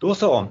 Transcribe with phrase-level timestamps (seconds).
[0.00, 0.46] Då så.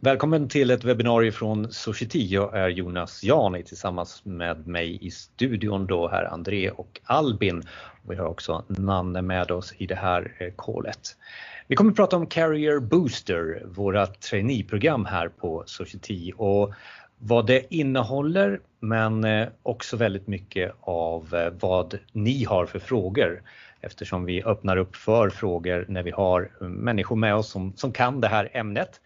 [0.00, 2.26] Välkommen till ett webbinarium från Society.
[2.26, 7.62] Jag är Jonas Jani tillsammans med mig i studion då här André och Albin.
[8.08, 11.16] Vi har också Nanne med oss i det här eh, callet.
[11.66, 16.74] Vi kommer att prata om Carrier Booster, våra traineeprogram här på Society och
[17.18, 23.42] vad det innehåller men eh, också väldigt mycket av eh, vad ni har för frågor
[23.86, 28.20] eftersom vi öppnar upp för frågor när vi har människor med oss som, som kan
[28.20, 29.00] det här ämnet.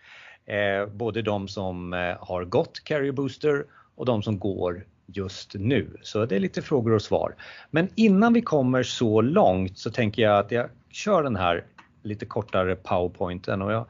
[0.47, 5.97] Eh, både de som har gått Carrier Booster och de som går just nu.
[6.03, 7.35] Så det är lite frågor och svar.
[7.71, 11.65] Men innan vi kommer så långt så tänker jag att jag kör den här
[12.03, 13.87] lite kortare powerpointen och jag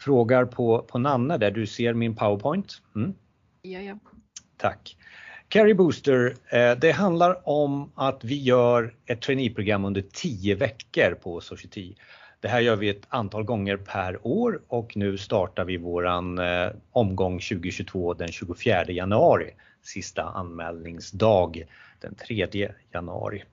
[0.00, 2.82] frågar på, på Nanne där du ser min powerpoint.
[2.96, 3.14] Mm.
[3.62, 3.98] Ja, ja.
[4.56, 4.96] Tack.
[5.50, 11.40] Carry Booster, eh, det handlar om att vi gör ett traineeprogram under 10 veckor på
[11.40, 11.94] Society.
[12.40, 16.68] Det här gör vi ett antal gånger per år och nu startar vi våran eh,
[16.92, 19.50] omgång 2022 den 24 januari.
[19.82, 21.64] Sista anmälningsdag
[22.00, 22.48] den 3
[22.92, 23.44] januari.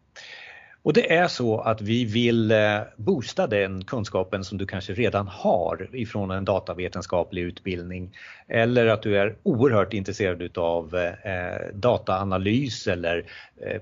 [0.85, 5.27] Och det är så att vi vill eh, boosta den kunskapen som du kanske redan
[5.27, 12.87] har ifrån en datavetenskaplig utbildning eller att du är oerhört intresserad utav eh, eh, dataanalys
[12.87, 13.25] eller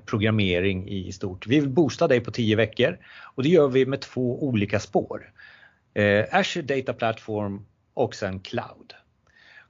[0.05, 1.47] programmering i stort.
[1.47, 2.97] Vi vill boosta dig på 10 veckor
[3.35, 5.31] och det gör vi med två olika spår.
[6.31, 8.93] Azure Data Platform och sen Cloud.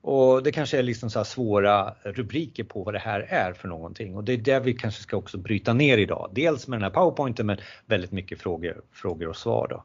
[0.03, 4.15] Och det kanske är liksom så svåra rubriker på vad det här är för någonting
[4.15, 6.31] och det är det vi kanske ska också bryta ner idag.
[6.33, 9.83] Dels med den här powerpointen men väldigt mycket frågor, frågor och svar då.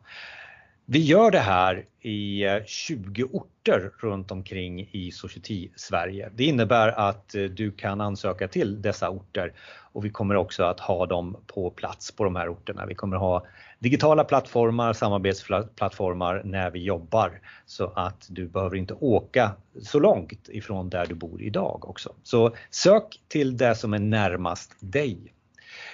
[0.91, 6.31] Vi gör det här i eh, 20 orter runt omkring i Society Sverige.
[6.35, 9.53] Det innebär att eh, du kan ansöka till dessa orter
[9.93, 12.87] och vi kommer också att ha dem på plats på de här orterna.
[12.87, 13.47] Vi kommer ha
[13.79, 20.91] digitala plattformar, samarbetsplattformar när vi jobbar så att du behöver inte åka så långt ifrån
[20.91, 22.15] där du bor idag också.
[22.23, 25.35] Så sök till det som är närmast dig.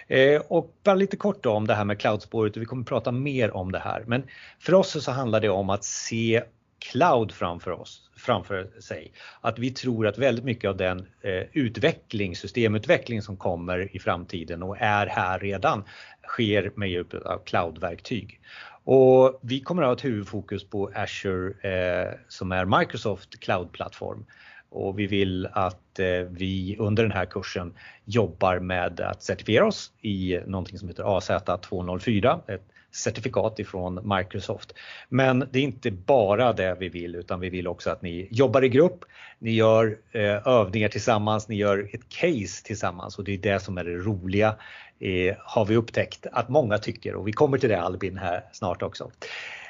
[0.06, 3.12] Eh, och bara lite kort då om det här med cloudspåret och vi kommer prata
[3.12, 4.05] mer om det här.
[4.06, 4.23] Men
[4.61, 6.43] för oss så handlar det om att se
[6.91, 9.12] cloud framför oss, framför sig.
[9.41, 14.62] Att vi tror att väldigt mycket av den eh, utveckling, systemutveckling som kommer i framtiden
[14.62, 15.84] och är här redan
[16.27, 18.41] sker med hjälp av cloudverktyg.
[18.84, 24.27] Och vi kommer att ha ett huvudfokus på Azure eh, som är Microsoft cloud-plattform.
[24.71, 27.75] och vi vill att eh, vi under den här kursen
[28.05, 34.75] jobbar med att certifiera oss i någonting som heter AZ204, ett certifikat ifrån Microsoft.
[35.09, 38.65] Men det är inte bara det vi vill utan vi vill också att ni jobbar
[38.65, 39.05] i grupp,
[39.38, 43.78] ni gör eh, övningar tillsammans, ni gör ett case tillsammans och det är det som
[43.78, 44.56] är det roliga
[45.00, 48.82] eh, har vi upptäckt att många tycker och vi kommer till det Albin här snart
[48.82, 49.11] också.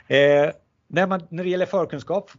[0.08, 0.50] Eh,
[0.88, 2.30] när, man, när det gäller förkunskap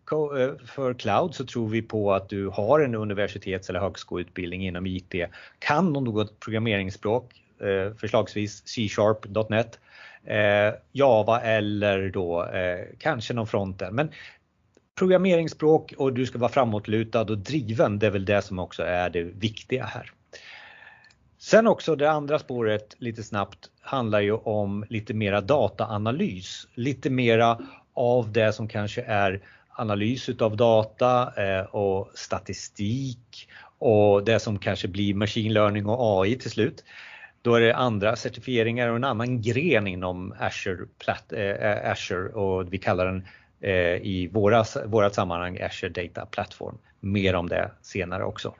[0.66, 5.14] för cloud så tror vi på att du har en universitets- eller högskoleutbildning inom IT,
[5.60, 7.42] kan något programmeringsspråk,
[7.98, 9.80] förslagsvis C-sharp.net,
[10.26, 13.96] eh, Java eller då eh, kanske någon fronten.
[13.96, 14.12] Men
[14.96, 19.10] programmeringsspråk och du ska vara framåtlutad och driven, det är väl det som också är
[19.10, 20.12] det viktiga här.
[21.38, 27.60] Sen också det andra spåret lite snabbt handlar ju om lite mera dataanalys, lite mera
[27.94, 33.50] av det som kanske är analys utav data eh, och statistik
[33.80, 36.84] och det som kanske blir machine learning och AI till slut.
[37.46, 40.86] Då är det andra certifieringar och en annan gren inom Azure,
[41.32, 43.28] eh, eh, Azure och vi kallar den
[43.62, 44.30] eh, i
[44.86, 46.78] vårat sammanhang Azure Data Platform.
[47.00, 48.56] Mer om det senare också.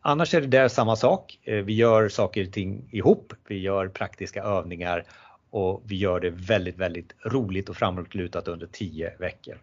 [0.00, 1.38] Annars är det där samma sak.
[1.44, 5.04] Vi gör saker och ting ihop, vi gör praktiska övningar
[5.50, 9.54] och vi gör det väldigt, väldigt roligt och framåtlutat under 10 veckor.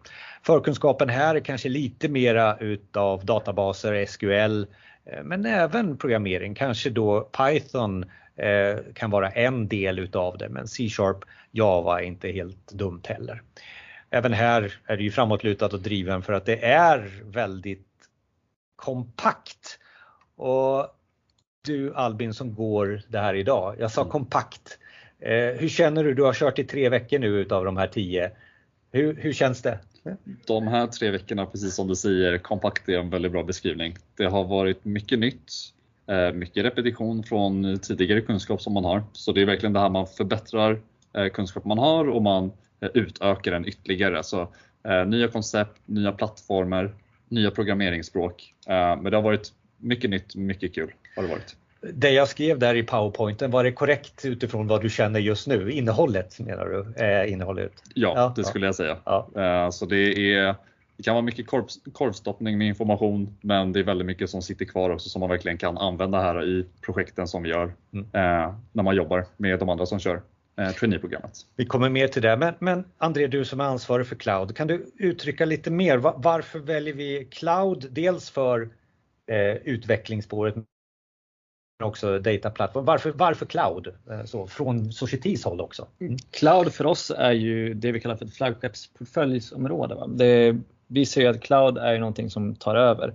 [0.42, 4.64] Förkunskapen här är kanske lite mera utav databaser, SQL,
[5.24, 8.04] men även programmering, kanske då Python
[8.94, 13.42] kan vara en del utav det, men C-sharp, Java är inte helt dumt heller.
[14.10, 17.86] Även här är det ju framåtlutat och driven för att det är väldigt
[18.76, 19.78] kompakt.
[20.36, 20.86] Och
[21.64, 24.78] du Albin som går det här idag, jag sa kompakt.
[25.58, 26.14] Hur känner du?
[26.14, 28.30] Du har kört i 3 veckor nu utav de här 10.
[28.92, 29.78] Hur, hur känns det?
[30.46, 33.96] De här 3 veckorna, precis som du säger, kompakt är en väldigt bra beskrivning.
[34.16, 35.52] Det har varit mycket nytt,
[36.34, 39.02] mycket repetition från tidigare kunskap som man har.
[39.12, 40.80] Så det är verkligen det här man förbättrar
[41.32, 42.52] kunskap man har och man
[42.94, 44.22] utökar den ytterligare.
[44.22, 44.48] Så
[45.06, 46.94] nya koncept, nya plattformar,
[47.28, 48.54] nya programmeringsspråk.
[48.66, 51.56] Men det har varit mycket nytt, mycket kul har det varit.
[51.92, 55.72] Det jag skrev där i powerpointen, var det korrekt utifrån vad du känner just nu?
[55.72, 57.04] Innehållet menar du?
[57.04, 57.72] Eh, innehållet?
[57.94, 58.96] Ja, det skulle jag säga.
[59.04, 59.70] Ja.
[59.72, 60.54] Så det är
[60.96, 64.64] det kan vara mycket korv, korvstoppning med information men det är väldigt mycket som sitter
[64.64, 68.04] kvar också som man verkligen kan använda här i projekten som vi gör mm.
[68.04, 70.22] eh, när man jobbar med de andra som kör
[70.58, 71.32] eh, traineeprogrammet.
[71.56, 74.66] Vi kommer mer till det, men, men André du som är ansvarig för cloud, kan
[74.66, 77.86] du uttrycka lite mer varför väljer vi cloud?
[77.90, 78.68] Dels för
[79.30, 80.56] eh, utvecklingsspåret
[81.78, 82.84] men också data platform.
[82.84, 83.86] Varför, varför cloud?
[84.10, 85.88] Eh, så, från Societys håll också.
[86.00, 86.16] Mm.
[86.30, 89.96] Cloud för oss är ju det vi kallar för ett flaggskeppsportföljsområde.
[90.08, 93.14] Det vi ser att cloud är någonting som tar över.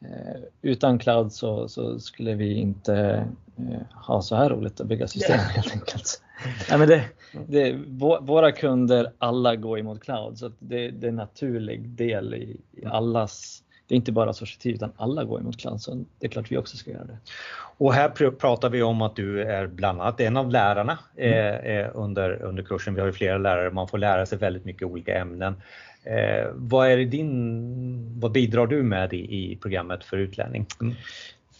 [0.00, 3.26] Eh, utan cloud så, så skulle vi inte
[3.58, 5.48] eh, ha så här roligt att bygga system yeah.
[5.48, 6.22] helt enkelt.
[6.70, 7.04] Nej, men det,
[7.46, 7.72] det,
[8.20, 12.84] våra kunder, alla går emot cloud så det, det är en naturlig del i, i
[12.84, 16.52] allas det är inte bara Society utan alla går emot cloud så det är klart
[16.52, 17.18] vi också ska göra det.
[17.76, 21.84] Och här pratar vi om att du är bland annat en av lärarna mm.
[21.84, 22.94] eh, under, under kursen.
[22.94, 25.62] Vi har ju flera lärare, man får lära sig väldigt mycket olika ämnen.
[26.04, 30.66] Eh, vad, är din, vad bidrar du med i, i programmet för utlänning?
[30.80, 30.94] Mm.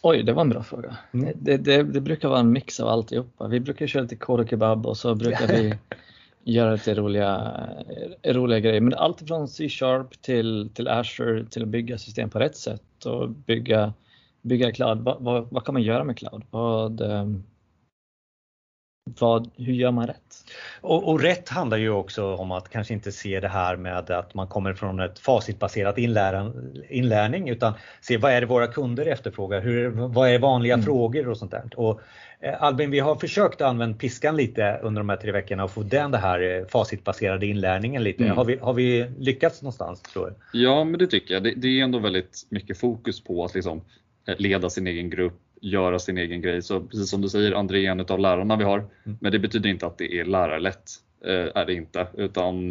[0.03, 0.97] Oj, det var en bra fråga.
[1.13, 1.33] Mm.
[1.35, 3.49] Det, det, det, brukar vara en mix av alltihopa.
[3.49, 5.75] Vi brukar köra lite kod och kebab och så brukar vi
[6.45, 7.61] göra lite roliga,
[8.23, 8.81] roliga grejer.
[8.81, 13.31] Men allt från C-sharp till, till Azure till att bygga system på rätt sätt och
[13.31, 13.93] bygga,
[14.43, 14.99] bygga cloud.
[14.99, 16.43] Vad, vad, vad kan man göra med cloud?
[16.51, 17.45] Vad, um,
[19.21, 20.45] vad, hur gör man rätt?
[20.81, 24.35] Och, och, rätt handlar ju också om att kanske inte se det här med att
[24.35, 25.99] man kommer från ett facitbaserat
[26.89, 30.85] inlärning utan se vad är det våra kunder efterfrågar, hur, vad är vanliga mm.
[30.85, 31.71] frågor och sånt där.
[31.77, 32.01] Och,
[32.41, 35.83] eh, Albin, vi har försökt använda piskan lite under de här tre veckorna och få
[35.83, 38.25] den det här eh, facitbaserade inlärningen lite.
[38.25, 38.37] Mm.
[38.37, 40.59] Har, vi, har vi lyckats någonstans tror du?
[40.59, 41.43] Ja, men det tycker jag.
[41.43, 43.85] Det, det är ändå väldigt mycket fokus på att liksom
[44.29, 46.63] eh, leda sin egen grupp, göra sin egen grej.
[46.63, 48.79] Så precis som du säger, André är en av lärarna vi har.
[48.79, 49.19] Mm.
[49.21, 50.91] Men det betyder inte att det är lärarlätt.
[51.25, 52.07] Eh, är det inte.
[52.15, 52.69] Utan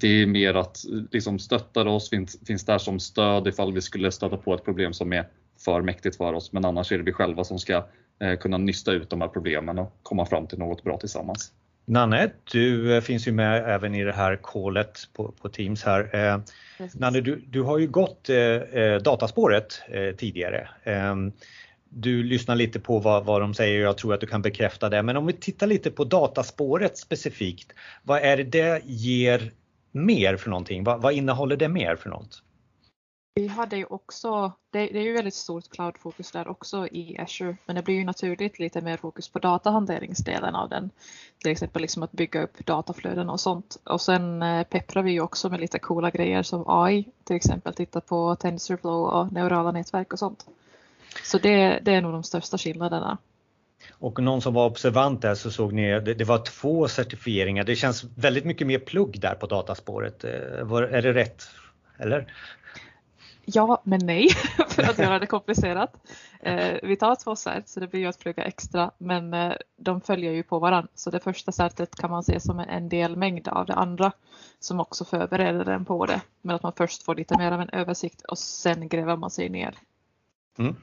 [0.00, 0.78] det är mer att
[1.10, 4.92] liksom stötta oss, finns, finns där som stöd ifall vi skulle stöta på ett problem
[4.92, 5.28] som är
[5.64, 6.52] för mäktigt för oss.
[6.52, 7.86] Men annars är det vi själva som ska
[8.20, 11.52] eh, kunna nysta ut de här problemen och komma fram till något bra tillsammans.
[11.84, 16.10] Nanne, du eh, finns ju med även i det här callet på, på Teams här.
[16.14, 16.40] Eh,
[16.94, 20.68] Nanne, du, du har ju gått eh, dataspåret eh, tidigare.
[21.88, 24.88] Du lyssnar lite på vad, vad de säger och jag tror att du kan bekräfta
[24.88, 25.02] det.
[25.02, 27.72] Men om vi tittar lite på dataspåret specifikt.
[28.02, 29.52] Vad är det det ger
[29.92, 30.84] mer för någonting?
[30.84, 32.42] Vad, vad innehåller det mer för något?
[33.34, 37.56] Vi hade ju också, det, det är ju väldigt stort cloud-fokus där också i Azure,
[37.66, 40.90] men det blir ju naturligt lite mer fokus på datahanteringsdelen av den.
[41.38, 43.78] Till exempel liksom att bygga upp dataflöden och sånt.
[43.84, 47.74] Och sen eh, pepprar vi ju också med lite coola grejer som AI, till exempel
[47.74, 50.46] titta på TensorFlow och neurala nätverk och sånt.
[51.24, 53.18] Så det, det är nog de största skillnaderna.
[53.98, 57.64] Och någon som var observant där så såg ni, det, det var två certifieringar.
[57.64, 60.24] Det känns väldigt mycket mer plugg där på dataspåret.
[60.24, 61.42] Eh, var, är det rätt?
[61.98, 62.32] Eller?
[63.44, 64.28] Ja, men nej,
[64.68, 65.96] för att göra det komplicerat.
[66.40, 70.00] Eh, vi tar två cert så det blir ju att plugga extra, men eh, de
[70.00, 70.88] följer ju på varandra.
[70.94, 74.12] Så det första certet kan man se som en delmängd av det andra
[74.60, 76.20] som också förbereder den på det.
[76.42, 79.48] Men att man först får lite mer av en översikt och sen gräver man sig
[79.48, 79.74] ner.
[80.58, 80.76] Mm.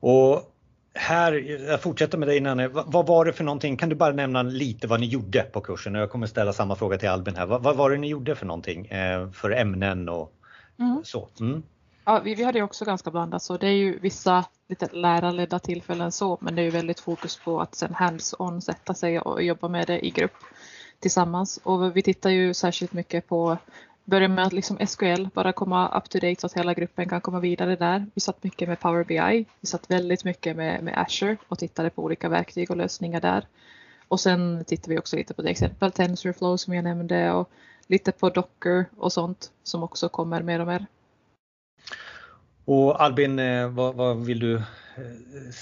[0.00, 0.54] Och
[0.94, 1.32] här,
[1.68, 2.72] jag fortsätter med dig innan.
[2.72, 3.76] Vad var det för någonting?
[3.76, 5.94] Kan du bara nämna lite vad ni gjorde på kursen?
[5.94, 7.46] Jag kommer ställa samma fråga till Albin här.
[7.46, 8.86] Vad, vad var det ni gjorde för någonting?
[8.86, 10.32] Eh, för ämnen och
[10.78, 11.00] mm.
[11.04, 11.28] så?
[11.40, 11.62] Mm.
[12.04, 16.12] Ja, vi, vi hade också ganska blandat så det är ju vissa lite lärarledda tillfällen
[16.12, 19.68] så men det är ju väldigt fokus på att sen hands-on sätta sig och jobba
[19.68, 20.36] med det i grupp
[21.00, 21.60] tillsammans.
[21.62, 23.58] Och vi tittar ju särskilt mycket på
[24.08, 27.20] börja med att liksom SQL bara komma up to date så att hela gruppen kan
[27.20, 28.06] komma vidare där.
[28.14, 29.44] Vi satt mycket med Power BI.
[29.60, 33.46] Vi satt väldigt mycket med, med Azure och tittade på olika verktyg och lösningar där.
[34.08, 37.50] Och sen tittade vi också lite på till exempel TensorFlow som jag nämnde och
[37.86, 40.86] lite på Docker och sånt som också kommer mer och mer.
[42.64, 44.62] Och Albin, eh, vad, vad vill du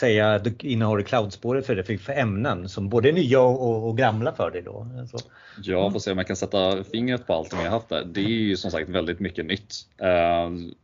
[0.02, 4.33] Eh, du innehar cloudspåret för det för ämnen som både är nya och, och gamla
[4.33, 4.87] för dig då?
[5.11, 5.19] Så.
[5.62, 8.05] Ja, får se om jag kan sätta fingret på allt som jag haft där.
[8.05, 9.75] Det är ju som sagt väldigt mycket nytt.
[9.99, 10.75] Ehm,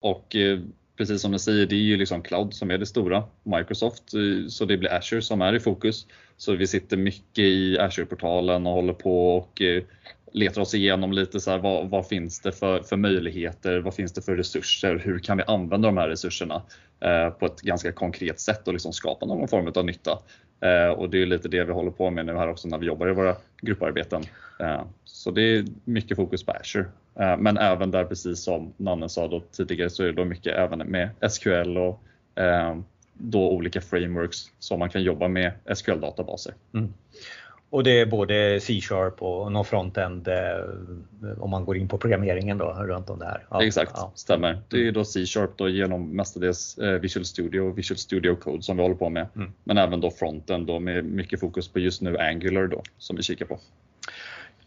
[0.00, 0.60] och eh,
[0.96, 3.24] precis som du säger, det är ju liksom cloud som är det stora.
[3.42, 6.06] Microsoft, eh, så det blir Azure som är i fokus.
[6.36, 9.82] Så vi sitter mycket i Azure-portalen och håller på och eh,
[10.34, 13.78] letar oss igenom lite så här, vad, vad, finns det för, för möjligheter?
[13.78, 14.98] Vad finns det för resurser?
[15.04, 16.62] Hur kan vi använda de här resurserna
[17.00, 20.18] eh, på ett ganska konkret sätt och liksom skapa någon form av nytta?
[20.60, 22.86] Eh, och det är lite det vi håller på med nu här också när vi
[22.86, 24.22] jobbar i våra grupparbeten.
[24.60, 26.86] Eh, så det är mycket fokus på Azure.
[27.20, 30.56] Eh, men även där, precis som Nanne sa då tidigare, så är det då mycket
[30.56, 32.02] även med SQL och
[32.42, 32.76] eh,
[33.12, 36.54] då olika frameworks som man kan jobba med SQL-databaser.
[36.74, 36.92] Mm.
[37.70, 40.34] Och det är både C-sharp och någon frontend eh,
[41.38, 43.46] om man går in på programmeringen då runt om det här.
[43.50, 44.12] Ja, Exakt, ja.
[44.14, 44.62] stämmer.
[44.68, 48.76] Det är då C-sharp då genom mestadels eh, Visual Studio och Visual Studio Code som
[48.76, 49.26] vi håller på med.
[49.36, 49.52] Mm.
[49.64, 53.22] Men även då frontend då med mycket fokus på just nu Angular då som vi
[53.22, 53.58] kikar på.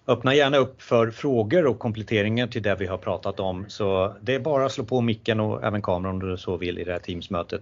[0.07, 3.65] Öppna gärna upp för frågor och kompletteringar till det vi har pratat om.
[3.67, 6.79] Så det är bara att slå på micken och även kameran om du så vill
[6.79, 7.61] i det här Teamsmötet.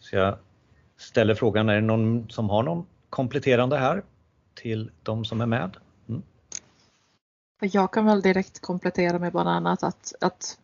[0.00, 0.34] Så jag
[0.96, 4.02] ställer frågan, är det någon som har någon kompletterande här
[4.56, 5.76] till de som är med?
[6.08, 6.22] Mm.
[7.60, 10.58] Jag kan väl direkt komplettera med bland annat att, att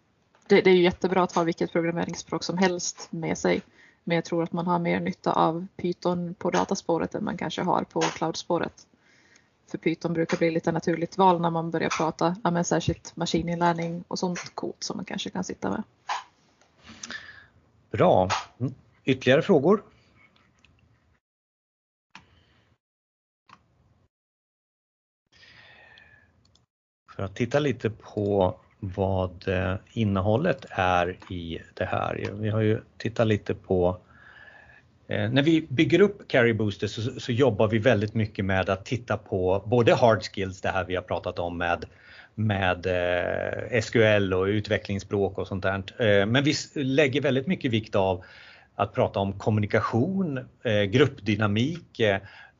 [0.47, 3.63] det, det, är jättebra att ha vilket programmeringsspråk som helst med sig.
[4.05, 7.63] Men jag tror att man har mer nytta av Python på dataspåret än man kanske
[7.63, 8.87] har på cloudspåret.
[9.71, 14.05] För Python brukar bli lite naturligt val när man börjar prata, ja, men särskilt maskininlärning
[14.09, 15.83] och sånt kod som man kanske kan sitta med.
[17.91, 18.29] Bra.
[18.59, 18.75] Mm.
[19.05, 19.83] Ytterligare frågor?
[27.23, 32.29] För att titta lite på vad eh, innehållet är i det här.
[32.33, 33.99] Vi har ju tittat lite på
[35.09, 38.85] eh, när vi bygger upp Carry Booster så, så, jobbar vi väldigt mycket med att
[38.85, 41.85] titta på både hard skills, det här vi har pratat om med,
[42.35, 45.83] med eh, SQL och utvecklingsspråk och sånt där.
[45.99, 48.25] Eh, men vi lägger väldigt mycket vikt av
[48.75, 50.41] att prata om kommunikation,
[50.89, 52.01] gruppdynamik,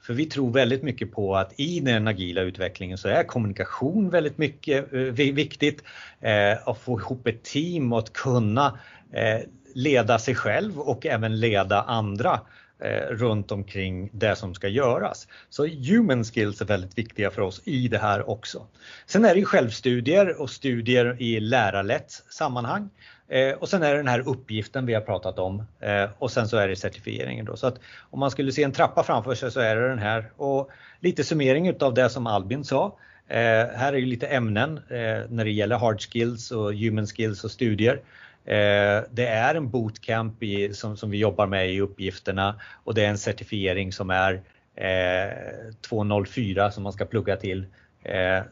[0.03, 4.39] för vi tror väldigt mycket på att i den agila utvecklingen så är kommunikation väldigt
[4.39, 5.83] mycket eh, viktigt.
[6.21, 8.79] Eh, att få ihop ett team och att kunna
[9.13, 9.41] eh,
[9.75, 12.41] leda sig själv och även leda andra
[12.85, 15.29] eh, runt omkring det som ska göras.
[15.49, 18.67] Så human skills är väldigt viktiga för oss i det här också.
[19.07, 22.91] Sen är det ju självstudier och studier i lärarlett sammanhang.
[23.33, 26.49] Eh, och sen är det den här uppgiften vi har pratat om eh, och sen
[26.49, 27.45] så är det certifieringen.
[27.45, 27.57] Då.
[27.57, 30.31] Så att om man skulle se en trappa framför sig så är det den här.
[30.37, 30.71] Och
[31.01, 32.99] lite summering utav det som Albin sa.
[33.29, 37.45] Eh, här är ju lite ämnen eh, när det gäller hard skills och human skills
[37.45, 38.01] och studier.
[38.45, 43.05] Eh, det är en bootcamp i, som, som vi jobbar med i uppgifterna och det
[43.05, 44.43] är en certifiering som är
[44.75, 47.67] eh, 204 som man ska plugga till.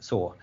[0.00, 0.34] Så.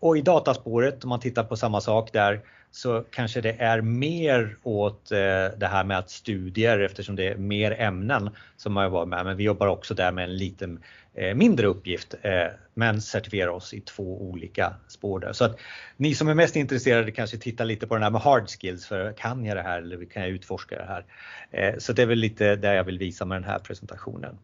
[0.00, 2.40] Och i dataspåret, om man tittar på samma sak där,
[2.76, 5.18] så kanske det är mer åt eh,
[5.58, 9.24] det här med att studier eftersom det är mer ämnen som man jobbar med.
[9.24, 10.76] Men vi jobbar också där med en lite
[11.14, 15.32] eh, mindre uppgift eh, men certifierar oss i två olika spår där.
[15.32, 15.58] Så att
[15.96, 19.12] ni som är mest intresserade kanske tittar lite på den här med hard skills för
[19.12, 21.78] kan jag det här eller kan jag utforska det här?
[21.78, 24.38] Så det är väl lite det jag vill visa med den här presentationen.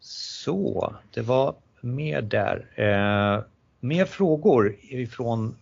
[0.00, 2.66] Så det var mer där.
[3.80, 5.56] Mer frågor ifrån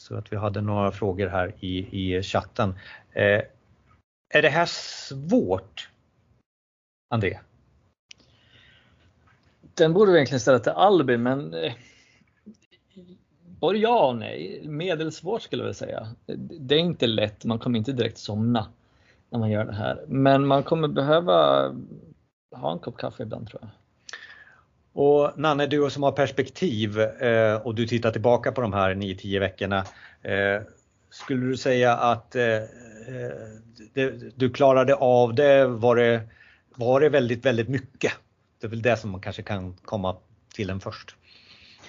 [0.00, 1.78] så att vi hade några frågor här i,
[2.16, 2.74] i chatten.
[3.12, 3.42] Eh,
[4.34, 5.90] är det här svårt,
[7.10, 7.38] André?
[9.74, 11.72] Den borde vi egentligen ställa till Albin, men eh,
[13.42, 14.62] både ja och nej.
[14.64, 16.08] Medelsvårt skulle jag vilja säga.
[16.60, 18.66] Det är inte lätt, man kommer inte direkt somna
[19.30, 20.04] när man gör det här.
[20.08, 21.68] Men man kommer behöva
[22.56, 23.70] ha en kopp kaffe ibland tror jag.
[24.92, 29.40] Och Nanne, du som har perspektiv eh, och du tittar tillbaka på de här 9-10
[29.40, 29.84] veckorna.
[30.22, 30.62] Eh,
[31.10, 35.66] skulle du säga att eh, eh du klarade av det?
[35.66, 36.20] Var, det?
[36.74, 38.12] var det väldigt, väldigt mycket?
[38.60, 40.16] Det är väl det som man kanske kan komma
[40.54, 41.16] till en först.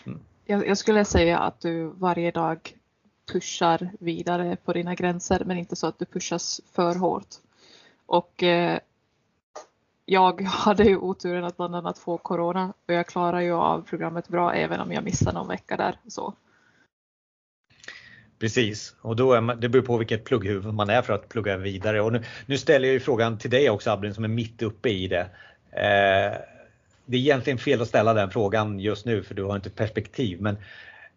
[0.06, 0.20] Mm.
[0.46, 2.74] Jag, jag skulle säga att du varje dag
[3.32, 7.28] pushar vidare på dina gränser men inte så att du pushas för hårt.
[8.06, 8.80] Och eh,
[10.06, 14.28] jag hade ju oturen att bland annat få corona och jag klarar ju av programmet
[14.28, 15.96] bra även om jag missar någon vecka där.
[16.08, 16.34] Så.
[18.40, 21.58] Precis, och då är man, det beror på vilket plugghuvud man är för att plugga
[21.58, 22.02] vidare.
[22.02, 24.90] Och nu, nu ställer jag ju frågan till dig också Abrin som är mitt uppe
[24.90, 25.30] i det.
[25.72, 26.38] Eh,
[27.06, 30.42] det är egentligen fel att ställa den frågan just nu för du har inte perspektiv
[30.42, 30.58] men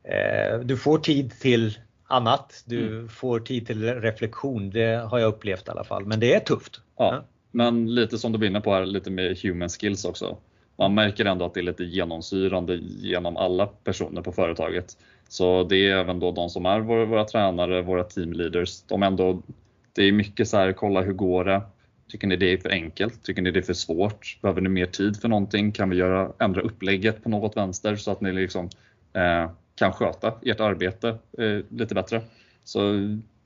[0.03, 3.09] eh, du får tid till annat, du mm.
[3.09, 6.07] får tid till reflektion, det har jag upplevt i alla fall.
[6.07, 6.81] Men det är tufft.
[6.97, 7.25] Ja.
[7.55, 10.37] Men lite som du var inne på här, lite med human skills också.
[10.77, 14.97] Man märker ändå att det är lite genomsyrande genom alla personer på företaget.
[15.29, 18.83] Så det är även då de som är våra, våra tränare, våra teamleaders.
[18.83, 19.43] De ändå,
[19.93, 21.63] det är mycket så här, kolla hur går det?
[22.09, 23.23] Tycker ni det är för enkelt?
[23.23, 24.39] Tycker ni det är för svårt?
[24.43, 25.73] Behöver ni mer tid för någonting?
[25.73, 28.69] Kan vi göra, ändra upplägget på något vänster så att ni liksom,
[29.13, 31.09] eh, kan sköta ert arbete
[31.39, 32.21] eh, lite bättre?
[32.65, 32.81] Så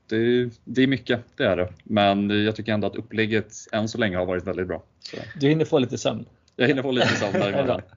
[0.09, 1.69] det, det, är mycket, det är det.
[1.83, 4.83] Men jag tycker ändå att upplägget än så länge har varit väldigt bra.
[4.99, 5.17] Så.
[5.35, 6.25] Du hinner få lite sömn?
[6.55, 7.81] Jag hinner få lite sömn däremellan.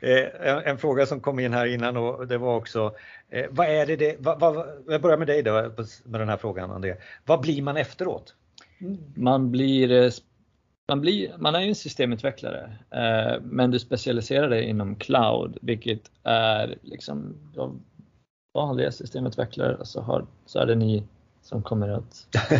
[0.00, 2.94] Eh, en fråga som kom in här innan och det var också,
[3.30, 5.52] eh, vad är det, det vad, vad, jag börjar med dig då
[6.04, 6.96] med den här frågan André.
[7.24, 8.34] Vad blir man efteråt?
[9.14, 10.10] Man blir, eh,
[10.88, 16.10] man, blir, man är ju en systemutvecklare eh, men du specialiserar dig inom cloud vilket
[16.22, 17.36] är liksom,
[18.54, 21.04] vanliga systemutvecklare så, har, så är det ni
[21.42, 22.26] som kommer att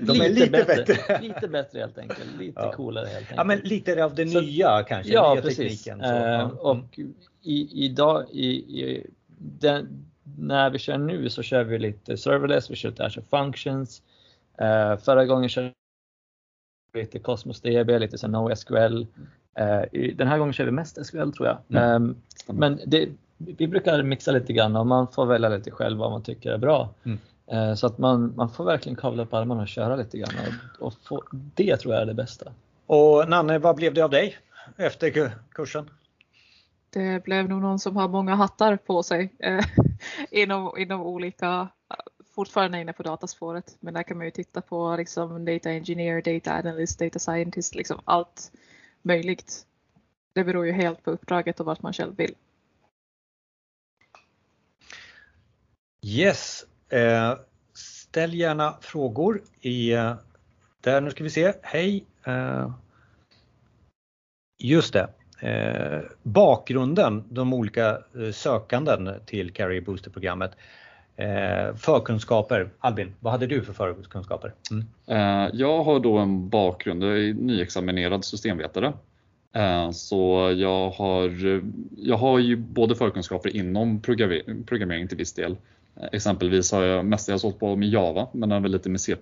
[0.00, 0.84] De är lite bättre.
[0.84, 1.20] bättre.
[1.22, 2.72] Lite bättre helt enkelt, lite Ja.
[2.72, 3.36] coolare helt enkelt.
[3.36, 5.84] Ja, men lite av det Så- nya kanske, Ja, nya precis.
[5.84, 5.98] tekniken.
[6.08, 6.40] Så, Eh.
[6.40, 6.56] Mm.
[6.56, 6.98] och
[7.42, 8.46] i, idag, i,
[8.82, 9.06] i,
[9.38, 10.04] den,
[10.38, 14.02] när vi kör nu så kör vi lite serverless, vi kör lite Azure Functions.
[14.58, 15.72] Eh, förra gången körde
[16.92, 19.06] vi lite Cosmos DB, lite så NoSQL.
[19.54, 19.82] Eh,
[20.14, 21.58] den här gången kör vi mest SQL tror jag.
[21.68, 22.16] Mm.
[22.48, 23.08] Eh, men det,
[23.46, 26.58] vi brukar mixa lite grann och man får välja lite själv vad man tycker är
[26.58, 26.88] bra.
[27.04, 27.18] Mm.
[27.46, 30.30] Eh, så att man, man får verkligen kavla upp armarna och köra lite grann.
[30.78, 32.52] Och, och få, det tror jag är det bästa.
[32.86, 34.36] Och Nanne, vad blev det av dig
[34.76, 35.90] efter ku- kursen?
[36.90, 39.64] Det blev nog någon som har många hattar på sig eh,
[40.30, 41.68] inom, inom olika,
[42.34, 46.52] fortfarande inne på dataspåret, men där kan man ju titta på liksom data engineer, data
[46.52, 48.52] analyst, data scientist, liksom allt
[49.02, 49.66] möjligt.
[50.32, 52.34] Det beror ju helt på uppdraget och vart man själv vill.
[56.02, 57.34] Yes, eh,
[57.74, 60.14] ställ gärna frågor i eh,
[60.80, 61.00] där.
[61.00, 61.52] Nu ska vi se.
[61.62, 62.04] Hej.
[62.26, 62.70] Eh,
[64.58, 65.08] just det.
[65.48, 70.50] Eh, bakgrunden, de olika eh, sökanden till Carrier Booster-programmet.
[71.16, 72.70] Eh, förkunskaper.
[72.78, 74.54] Albin, vad hade du för förkunskaper?
[74.70, 74.86] Mm.
[75.06, 78.92] Eh, Jag har då en bakgrund, jag är nyexaminerad systemvetare.
[79.54, 81.62] Eh, Så jag har, eh,
[81.96, 84.00] jag har ju både förkunskaper inom
[84.66, 85.56] programmering till viss del.
[86.12, 89.16] Exempelvis har jag mestadels hållit på med Java men även lite med C++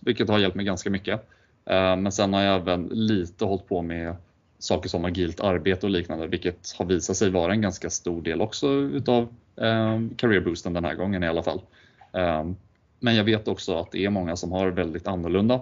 [0.00, 1.28] vilket har hjälpt mig ganska mycket.
[1.66, 4.16] Eh, men sen har jag även lite hållit på med
[4.58, 8.40] saker som agilt arbete och liknande vilket har visat sig vara en ganska stor del
[8.40, 9.22] också utav
[9.56, 11.60] eh, career boosten den här gången i alla fall.
[12.12, 12.44] Eh,
[13.00, 15.60] men jag vet också att det är många som har väldigt annorlunda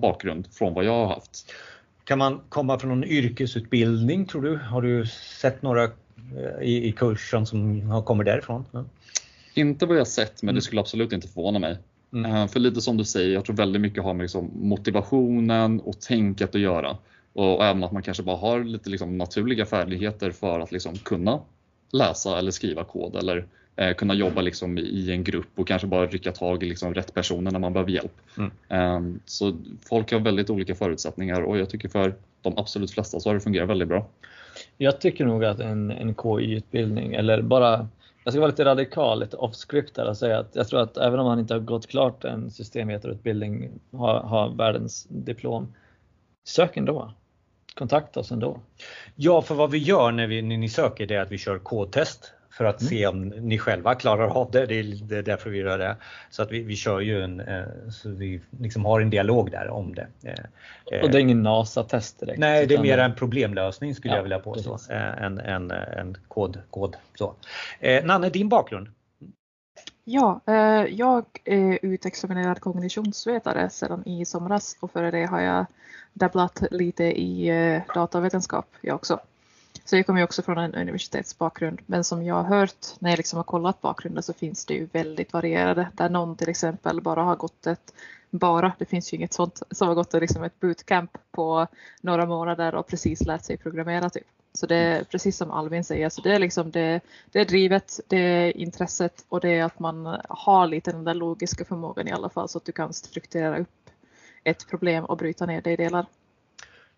[0.00, 1.52] bakgrund från vad jag har haft.
[2.04, 4.56] Kan man komma från någon yrkesutbildning tror du?
[4.56, 5.90] Har du sett några
[6.60, 8.64] i, i kursen som har kommit därifrån?
[9.54, 10.54] Inte vad jag sett, men Mm.
[10.54, 11.76] det skulle absolut inte förvåna mig.
[12.12, 12.32] Mm.
[12.34, 16.00] Eh, För lite som du säger, jag tror väldigt mycket har med liksom motivationen och
[16.00, 16.96] tänket att göra.
[17.32, 21.40] Och även att man kanske bara har lite liksom naturliga färdigheter för att liksom kunna
[21.92, 26.06] läsa eller skriva kod eller eh, kunna jobba liksom i en grupp och kanske bara
[26.06, 28.12] rycka tag i liksom rätt personer när man behöver hjälp.
[28.38, 28.50] Mm.
[28.68, 29.56] Eh, Så
[29.88, 33.40] folk har väldigt olika förutsättningar och jag tycker för de absolut flesta så har det
[33.40, 34.06] fungerat väldigt bra.
[34.78, 37.88] Jag tycker nog att en, en KI-utbildning eller bara,
[38.24, 41.20] jag ska vara lite radikal, lite off-script här och säga att jag tror att även
[41.20, 45.74] om man inte har gått klart en systemvetarutbildning, har, har världens diplom,
[46.44, 47.12] sök ändå.
[47.74, 48.60] Kontakta oss ändå.
[49.14, 51.58] Ja, för vad vi gör när, vi, när ni söker det är att vi kör
[51.58, 52.88] kodtest för att Mm.
[52.90, 54.66] se om ni själva klarar av det.
[54.66, 55.96] Det är, det är därför vi gör det.
[56.30, 59.68] Så att vi, vi kör ju en, eh, så vi liksom har en dialog där
[59.70, 60.06] om det.
[60.22, 62.38] Eh, Och det är ingen NASA-test direkt.
[62.38, 64.72] Nej, det är mer en problemlösning skulle Ja, jag vilja påstå.
[64.72, 64.90] precis.
[64.90, 66.58] Eh, En, en, en kod.
[66.70, 67.34] kod så.
[68.04, 68.88] Nanne, din bakgrund?
[70.04, 70.40] Ja,
[70.88, 75.66] jag är utexaminerad kognitionsvetare sedan i somras och före det har jag
[76.12, 77.50] dabblat lite i
[77.94, 79.20] datavetenskap jag också.
[79.84, 83.16] Så jag kommer ju också från en universitetsbakgrund men som jag har hört när jag
[83.16, 87.22] liksom har kollat bakgrunden så finns det ju väldigt varierade där någon till exempel bara
[87.22, 87.92] har gått ett
[88.30, 91.66] bara, det finns ju inget sånt, som har gått liksom ett bootcamp på
[92.00, 94.26] några månader och precis lärt sig programmera typ.
[94.52, 97.00] Så det är precis som Alvin säger, så det är liksom det,
[97.32, 101.14] det är drivet, det är intresset och det är att man har lite den där
[101.14, 103.90] logiska förmågan i alla fall så att du kan strukturera upp
[104.44, 106.06] ett problem och bryta ner det i delar.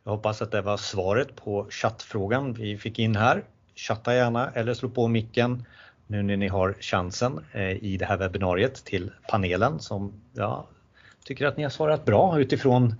[0.07, 3.45] Jag hoppas att det var svaret på chattfrågan vi fick in här.
[3.75, 5.65] Chatta gärna eller slå på micken
[6.07, 10.67] nu när ni har chansen eh, i det här webbinariet till panelen som jag
[11.27, 12.95] tycker att ni har svarat bra utifrån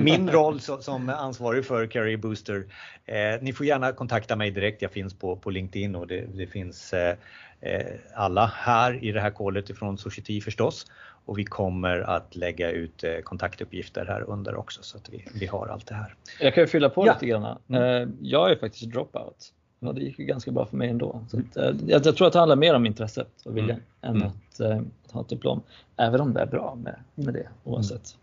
[0.00, 2.64] min, roll som ansvarig för Career Booster.
[3.06, 4.82] Eh, ni får gärna kontakta mig direkt.
[4.82, 7.16] Jag finns på, på LinkedIn och det, det finns eh,
[7.60, 10.86] eh, alla här i det här callet ifrån Society förstås.
[11.24, 15.46] Och vi kommer att lägga ut eh, kontaktuppgifter här under också så att vi, vi
[15.46, 16.14] har allt det här.
[16.40, 17.12] Jag kan ju fylla på Ja.
[17.12, 17.58] lite grann.
[17.68, 17.82] Mm.
[18.02, 19.52] Eh, Jag är faktiskt dropout.
[19.88, 21.20] Och det gick ju ganska bra för mig ändå.
[21.28, 24.16] Så att, eh, jag, jag tror att det handlar mer om intresset och viljan än
[24.16, 24.28] Mm.
[24.28, 25.62] att, eh, att ha ett diplom.
[25.96, 28.16] Även om det är bra med, med det oavsett.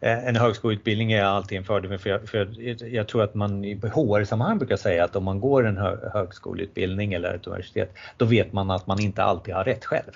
[0.00, 2.48] Eh, En högskoleutbildning är alltid en fördel för jag, för
[2.86, 7.12] jag, tror att man i HR-sammanhang brukar säga att om man går en hö, högskoleutbildning
[7.12, 10.12] eller ett universitet då vet man att man inte alltid har rätt själv.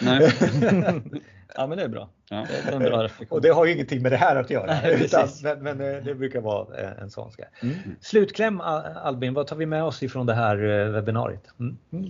[0.00, 0.32] Nej.
[1.58, 2.08] Ja men det är bra.
[2.30, 2.46] Ja.
[2.64, 3.36] Det är en bra reflektion.
[3.36, 4.66] Och det har ju ingenting med det här att göra.
[4.66, 7.48] Nej, utan, men, men eh, det brukar vara eh, en sån grej.
[7.62, 7.96] Mm.
[8.00, 11.44] Slutkläm Al- Albin, vad tar vi med oss ifrån det här eh, webbinariet?
[11.60, 11.76] Mm.
[11.92, 12.04] Mm.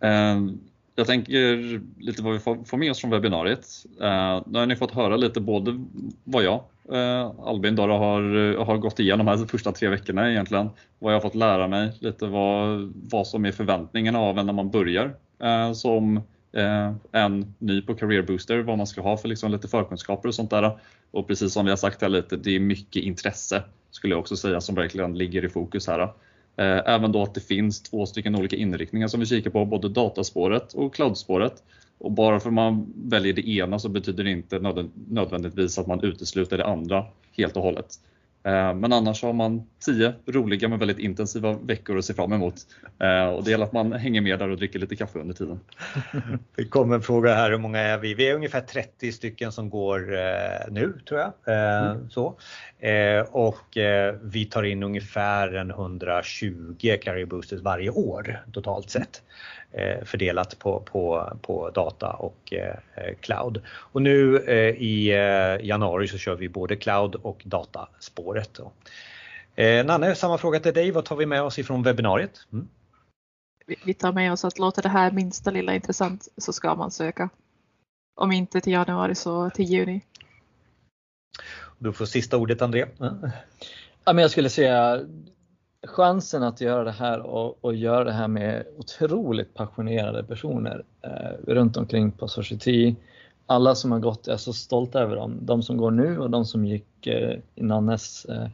[0.00, 0.54] Eh,
[0.94, 1.56] jag tänker
[2.02, 3.66] lite vad vi får med oss från webbinariet.
[4.00, 5.84] Eh, nu har ni fått höra lite både
[6.24, 6.62] vad jag,
[7.44, 10.70] Albin, då, har, har gått igenom de här första tre veckorna egentligen.
[10.98, 14.52] Vad jag har fått lära mig, lite vad, vad som är förväntningarna av en när
[14.52, 15.14] man börjar
[16.52, 20.34] eh, en ny på Career Booster, vad man ska ha för liksom lite förkunskaper och
[20.34, 20.78] sånt där.
[21.10, 24.36] Och precis som vi har sagt här lite, det är mycket intresse skulle jag också
[24.36, 26.00] säga som verkligen ligger i fokus här.
[26.56, 29.88] Eh, även då att det finns två stycken olika inriktningar som vi kikar på, både
[29.88, 31.62] dataspåret och cloudspåret.
[31.98, 34.58] Och bara för att man väljer det ena så betyder det inte
[35.08, 37.06] nödvändigtvis att man utesluter det andra
[37.36, 37.86] helt och hållet.
[38.42, 42.54] Eh, men annars har man tio roliga men väldigt intensiva veckor att se fram emot.
[42.98, 45.60] Eh, och det gäller att man hänger med där och dricker lite kaffe under tiden.
[46.56, 48.14] Det kommer en fråga här, hur många är vi?
[48.14, 51.32] Vi är ungefär 30 stycken som går eh, nu tror jag.
[51.46, 52.10] Mm.
[52.10, 52.38] Så.
[53.30, 53.78] Och
[54.22, 59.22] vi tar in ungefär en 120 carrier boosters varje år totalt sett.
[59.72, 63.62] Eh, fördelat på, på, på data och eh, cloud.
[63.68, 65.08] Och nu eh, i
[65.62, 68.60] januari så kör vi både cloud och dataspåret.
[69.84, 70.90] Nanne, samma fråga till dig.
[70.90, 72.46] Vad tar vi med oss ifrån webbinariet?
[72.52, 72.68] Mm.
[73.84, 77.28] Vi tar med oss att låter det här minsta lilla intressant så ska man söka.
[78.14, 80.04] Om inte till januari så till juni.
[81.78, 82.86] Du får sista ordet André.
[84.04, 85.00] Ja, men jag skulle säga
[85.86, 91.52] chansen att göra det här och, och göra det här med otroligt passionerade personer eh,
[91.52, 92.94] runt omkring på Society.
[93.46, 95.38] Alla som har gått, jag är så stolt över dem.
[95.40, 98.48] De som går nu och de som gick eh, i Nannes, eh,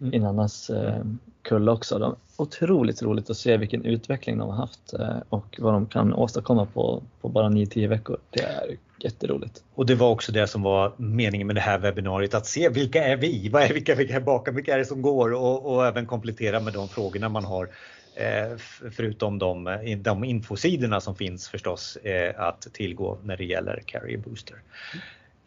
[0.00, 0.14] mm.
[0.14, 1.04] i Nannes eh,
[1.42, 1.98] kull också.
[1.98, 6.14] De, otroligt roligt att se vilken utveckling de har haft eh, och vad de kan
[6.14, 8.18] åstadkomma på, på bara 9-10 veckor.
[8.30, 9.62] Det är jätteroligt.
[9.74, 13.04] Och det var också det som var meningen med det här webbinariet, att se vilka
[13.04, 13.48] är vi?
[13.48, 14.54] Vad är, vilka, vilka är bakom?
[14.54, 15.32] Vilka är det som går?
[15.32, 17.68] Och, och även komplettera med de frågorna man har
[18.14, 18.56] eh,
[18.90, 21.98] förutom de, eh, de infosidorna som finns förstås
[22.36, 24.56] att tillgå när det gäller Carrier Booster.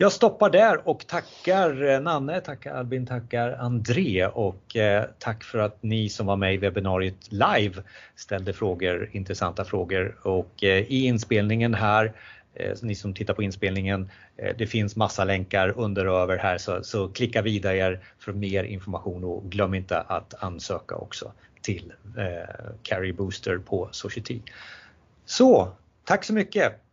[0.02, 5.60] Jag stoppar där och tackar eh, Nanne, tackar Albin, tackar André och eh, tack för
[5.60, 7.84] att ni som var med i webbinariet live
[8.16, 12.14] ställde frågor, intressanta frågor och eh, i inspelningen här
[12.82, 14.12] ni som tittar på inspelningen,
[14.58, 18.64] det finns massa länkar under och över här så, så klicka vidare er för mer
[18.64, 21.32] information och glöm inte att ansöka också
[21.62, 24.42] till eh, Carry Booster på Society.
[25.26, 25.72] Så,
[26.04, 26.89] tack så mycket!